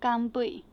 [0.00, 0.64] 干贝。